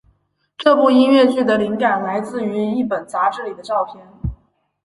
[0.57, 4.01] 这部音乐剧的灵感来自于一本杂志里的照片。